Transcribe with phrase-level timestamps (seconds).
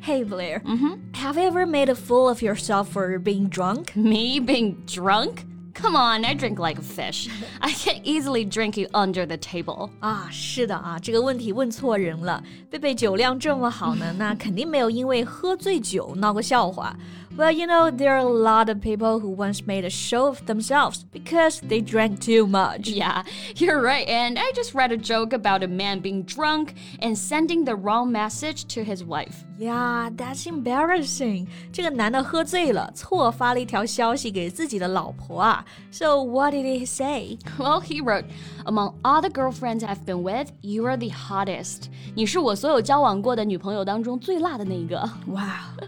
[0.00, 0.94] ！Hey Blair, mm-hmm.
[1.14, 3.96] have you ever made a fool of yourself for being drunk?
[3.96, 5.44] Me being drunk?
[5.74, 7.28] Come on, I drink like a fish.
[7.60, 9.90] I can easily drink you under the table.
[10.00, 12.42] 啊，是的啊，这个问题问错人了。
[12.70, 16.96] 贝贝酒量这么好呢，那肯定没有因为喝醉酒闹过笑话。
[17.32, 20.46] But you know, there are a lot of people who once made a show of
[20.46, 22.88] themselves because they drank too much.
[22.88, 23.24] Yeah,
[23.56, 24.08] you're right.
[24.08, 28.10] And I just read a joke about a man being drunk and sending the wrong
[28.10, 29.44] message to his wife.
[29.58, 31.48] Yeah, that's embarrassing.
[31.72, 35.64] 这个男的喝醉了，错发了一条消息给自己的老婆啊。
[35.90, 37.38] So what did he say?
[37.58, 38.24] Well, he wrote,
[38.64, 44.97] "Among all the girlfriends I've been with, you are the hottest." 你是我所有交往过的女朋友当中最辣的那一个。
[45.27, 45.39] Wow.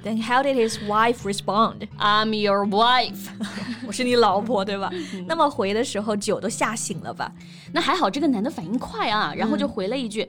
[0.04, 1.88] Then how did his wife respond?
[2.00, 3.28] I'm your wife.
[3.86, 4.90] 我是你老婆，对吧？
[5.28, 7.32] 那么回的时候酒都吓醒了吧？
[7.74, 10.28] 那还好，这个男的反应快啊，然后就回了一句：“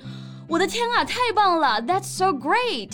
[0.48, 2.92] 我的天啊，太棒了！That's so great。”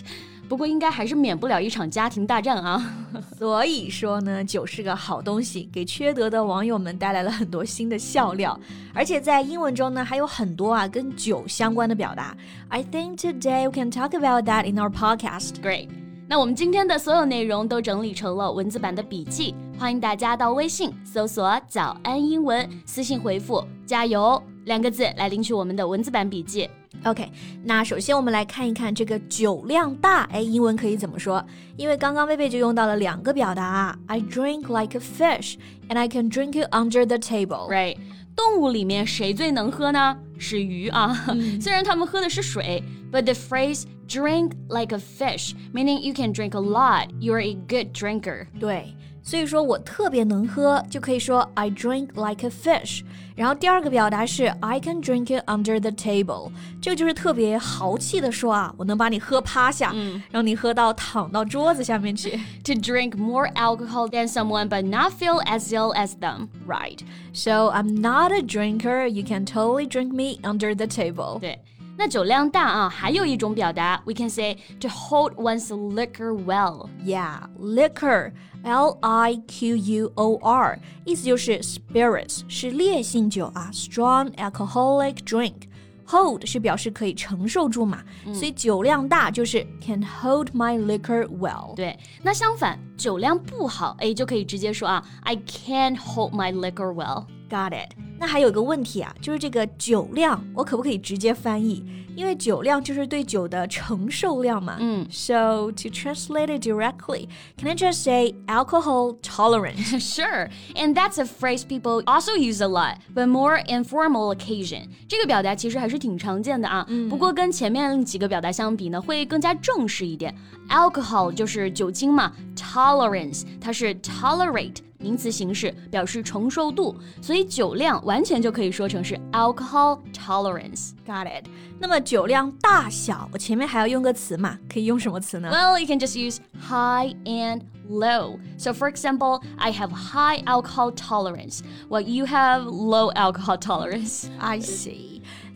[0.51, 2.93] 不过应该还是免不了一场家庭大战啊。
[3.39, 8.59] 所以说呢，酒是个好东西，给缺德的网友们带来了很多新的笑料。
[8.93, 12.37] 而且在英文中呢，还有很多啊跟酒相关的表达。
[12.69, 15.53] I think today we can talk about that in our podcast.
[15.63, 15.89] Great.
[16.27, 26.69] 那我们今天的所有内容都整理成了文字版的笔记，欢迎大家到微信搜索“早安英文”，私信回复“加油”两个字来领取我们的文字版笔记。
[27.05, 27.31] OK，
[27.65, 31.43] 那首先我们来看一看这个酒量大，哎，英文可以怎么说？
[31.77, 35.55] 因为刚刚贝贝就用到了两个表达啊，I drink like a fish
[35.89, 37.71] and I can drink you under the table。
[37.71, 37.97] Right，
[38.37, 40.17] 动物里面谁最能喝呢？
[40.39, 41.27] 是鱼啊，
[41.61, 47.94] 虽然它们喝的是水，but the phrase drink like a fish meaning you can drink a lot, you're a good
[47.94, 48.48] drinker。
[48.60, 48.94] 对。
[49.28, 53.02] 所以说我特别能喝，就可以说 I drink like a fish。
[53.36, 62.40] 然后第二个表达是 I can drink it under the table，这个就是特别豪气的说啊，我能把你喝趴下，嗯、让你喝到躺到桌子下面去。
[62.66, 66.50] To drink more alcohol than someone but not feel as ill as them.
[66.68, 67.00] Right.
[67.34, 69.08] So I'm not a drinker.
[69.08, 71.40] You can totally drink me under the table.
[71.40, 71.58] 对。
[72.00, 76.90] 那酒量大啊，还有一种表达，we can say to hold one's liquor well.
[77.04, 90.78] Yeah, liquor, L I Q U O R，意思就是 spirits，是烈性酒啊，strong alcoholic drink。Hold 是表示可以承受住嘛，嗯、所以酒量大就是 can hold my
[90.78, 91.74] liquor well。
[91.76, 97.96] 对，那相反，酒量不好，哎，就可以直接说啊，I can't hold my liquor well。Got it。
[98.20, 101.84] 那还有一个问题啊，就是这个酒量，我可不可以直接翻译？
[102.16, 104.78] 因为酒量就是对酒的承受量嘛。
[104.80, 105.06] 嗯。
[105.12, 107.28] So to translate it directly,
[107.58, 110.00] can I just say alcohol tolerance?
[110.00, 110.50] sure.
[110.76, 114.88] And that's a phrase people also use a lot, but more informal occasion.
[115.10, 116.86] 这个表达其实还是挺常见的啊。
[116.88, 117.10] 嗯。
[117.10, 120.34] 不过跟前面几个表达相比呢，会更加正式一点。
[120.70, 124.78] Alcohol 就是酒精嘛，tolerance 它是 tolerate。
[125.00, 131.46] 名词形式表示承受度，所以酒量完全就可以说成是 alcohol tolerance。Got it？
[131.80, 134.58] 那么酒量大小，我前面还要用个词嘛？
[134.72, 135.50] 可以用什么词呢？
[135.52, 138.40] Well, you can just use high and low.
[138.58, 141.60] So, for example, I have high alcohol tolerance,
[141.90, 144.28] while you have low alcohol tolerance.
[144.40, 145.09] I see.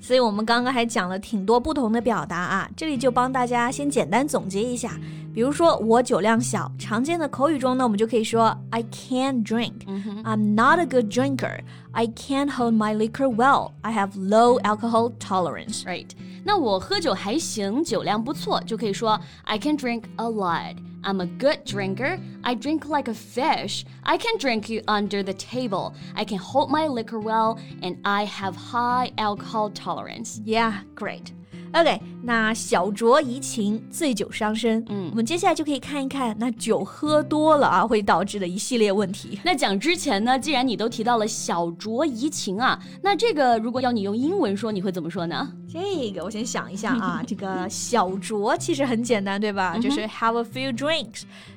[0.04, 5.00] 所以我们刚刚还讲了挺多不同的表达啊，这里就帮大家先简单总结一下。
[5.32, 9.72] 比如说我酒量小，常见的口语中呢，我们就可以说 I can't drink.
[10.22, 11.60] I'm not a good drinker.
[11.92, 13.70] I can't hold my liquor well.
[13.80, 15.84] I have low alcohol tolerance.
[15.84, 16.10] Right.
[16.44, 20.76] 那我喝酒还行，酒量不错，就可以说 I can drink a lot.
[21.03, 22.19] I'm a good drinker.
[22.41, 23.85] I drink like a fish.
[24.03, 25.93] I can drink you under the table.
[26.13, 30.41] I can hold my liquor well, and I have high alcohol tolerance.
[30.45, 31.33] Yeah, great.
[31.71, 34.83] OK，那小酌怡情，醉酒伤身。
[34.89, 39.39] 嗯我们接下来就可以看一看，那酒喝多了啊，会导致的一系列问题。
[39.43, 45.47] 那讲之前呢，既然你都提到了小酌怡情啊，那这个如果要你用英文说，你会怎么说呢？
[45.71, 49.77] 这个我先想一下啊，这个小酌其实很简单，对吧？
[49.77, 50.92] 就是 have a few drinks。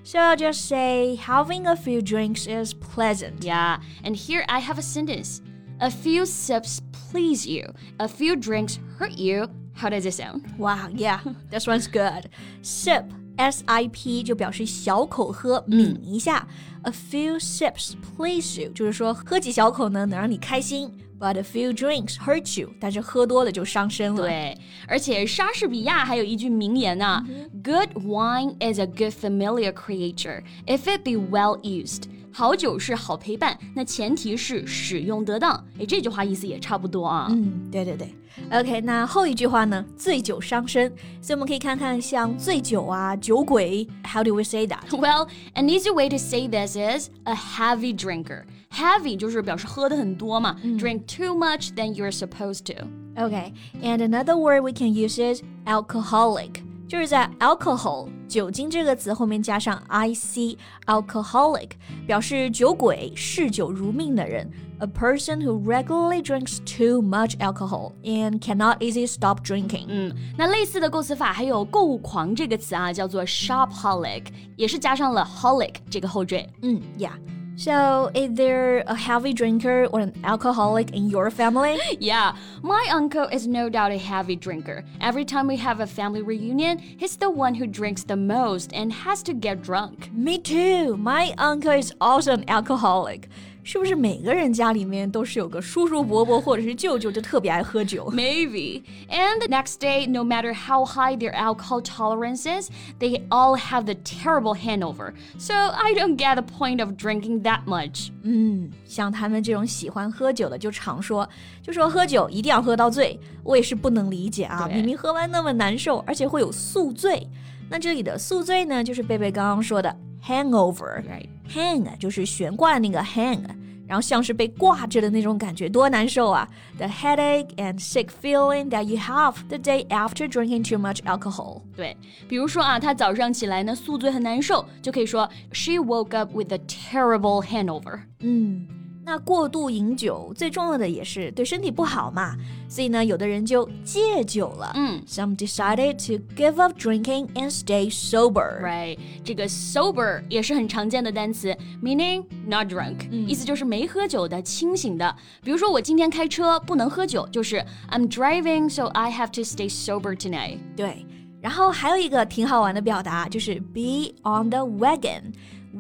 [0.05, 3.45] So I'll just say having a few drinks is pleasant.
[3.45, 5.41] Yeah, and here I have a sentence.
[5.81, 6.81] A few sips
[7.11, 7.73] please you.
[7.99, 9.49] A few drinks hurt you.
[9.75, 10.45] How does it sound?
[10.59, 11.21] Wow, yeah,
[11.51, 12.29] this one's good.
[12.63, 13.05] Sip,
[13.39, 16.47] S I P 就表示小口喝，抿一下。
[16.83, 20.93] A few sips please you 就是说喝几小口呢，能让你开心。
[21.19, 24.27] But a few drinks hurt you，但是喝多了就伤身了。
[24.27, 27.25] 对，而且莎士比亚还有一句名言呢、
[27.63, 32.05] Good wine is a good familiar creature if it be well used。
[32.35, 35.53] 好酒是好陪伴，那前提是使用得当。
[35.79, 37.27] 哎，这句话意思也差不多啊。
[37.31, 38.15] 嗯，对对对。
[38.51, 39.85] OK，那后一句话呢？
[39.95, 44.81] 醉酒伤身，所以我们可以看看像醉酒啊、酒鬼，How do we say that？
[44.91, 48.45] Well, an easy way to say this is a heavy drinker.
[48.71, 52.87] Heavy 就是表示喝的很多嘛、d r i n k too much than you're supposed to.
[53.23, 61.72] OK，and、another word we can use is alcoholic， 就是在 alcohol 酒精这个词后面加上 ic，alcoholic
[62.06, 64.50] 表示酒鬼、嗜酒如命的人。
[64.80, 69.86] A person who regularly drinks too much alcohol and cannot easily stop drinking.
[69.88, 74.26] 嗯，那类似的构词法还有购物狂这个词啊，叫做 shopaholic，
[74.56, 76.48] 也是加上了 holic 这个后缀。
[76.62, 77.14] 嗯，Yeah.
[77.60, 81.80] So, is there a heavy drinker or an alcoholic in your family?
[82.00, 84.86] Yeah, my uncle is no doubt a heavy drinker.
[85.02, 88.94] Every time we have a family reunion, he's the one who drinks the most and
[88.94, 90.12] has to get drunk.
[90.14, 90.98] Me too.
[90.98, 93.28] My uncle is also an alcoholic.
[93.67, 98.11] 是不是每个人家里面都是有个叔叔伯伯或者是舅舅就特别爱喝酒？
[98.11, 98.83] Maybe.
[99.09, 103.85] And the next day, no matter how high their alcohol tolerance is, they all have
[103.85, 105.15] the terrible hangover.
[105.39, 108.09] So I don't get the point of drinking that much.
[108.25, 111.29] 嗯，像他们这种喜欢喝酒的，就常说，
[111.63, 113.17] 就说喝酒一定要喝到醉。
[113.45, 117.25] 我也是不能理解啊，对明明喝完那么难受，而且会有宿醉。
[117.71, 121.01] 那这里的宿醉呢，就是贝贝刚刚说的 hangover。
[121.03, 121.29] Right.
[121.53, 123.41] hang 就是悬挂的那个 hang，
[123.87, 126.49] 然后像是被挂着的那种感觉，多难受啊！
[126.79, 131.63] The headache and sick feeling that you have the day after drinking too much alcohol。
[131.77, 131.97] 对，
[132.29, 138.01] 比如说啊，他早上起来呢宿醉很难受，就可以说 She woke up with a terrible hangover.
[138.21, 138.67] 嗯，
[139.08, 142.36] 那过度饮酒最重要的也是对身体不好嘛，
[142.68, 144.74] 所以呢，有的人就戒酒了。
[144.76, 148.62] 嗯 Some decided to give up drinking and stay sober.
[148.62, 155.16] Right，这个 sober 也是很常见的单词，meaning not drunk，、意思就是没喝酒的、清醒的。
[155.42, 160.58] 比如说我今天开车不能喝酒，就是 I'm driving, so I have to stay sober tonight。
[160.76, 161.06] 对，
[161.40, 165.32] 然后还有一个挺好玩的表达，就是 be on the wagon。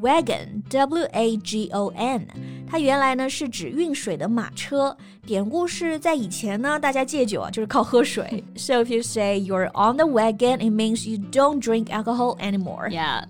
[0.01, 2.27] Wagon w a g o n，
[2.69, 4.95] 它原来呢是指运水的马车。
[5.25, 8.43] 典故是在以前呢，大家戒酒啊就是靠喝水。
[8.55, 12.89] so if you say you're on the wagon, it means you don't drink alcohol anymore.
[12.89, 13.23] Yeah.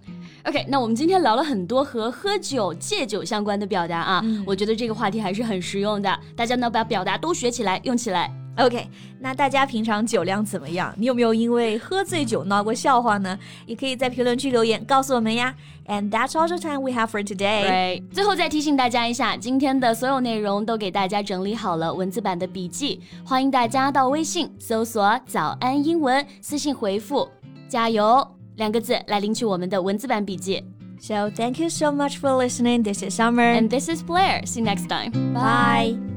[0.43, 8.31] OK，那我们今天聊了很多和喝酒、戒酒相关的表达啊，我觉得这个话题还是很实用的，大家呢把表达都学起来，用起来。
[8.57, 8.87] OK，
[9.19, 10.93] 那大家平常酒量怎么样？
[10.97, 13.37] 你有没有因为喝醉酒闹过笑话呢？
[13.65, 15.53] 也可以在评论区留言告诉我们呀。
[15.85, 17.61] And that's all the time we have for today.
[17.61, 27.29] 对，最后再提醒大家一下，今天的所有内容都给大家整理好了文字版的笔记，欢迎大家到微信搜索“早安英文”，私信回复
[27.69, 28.27] “加油”
[28.57, 30.63] 两个字来领取我们的文字版笔记。
[30.99, 32.83] So thank you so much for listening.
[32.83, 33.55] This is Summer.
[33.55, 34.41] And this is Blair.
[34.45, 35.11] See you next time.
[35.31, 36.16] Bye.